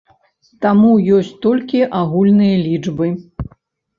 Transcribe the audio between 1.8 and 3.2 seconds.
агульныя лічбы.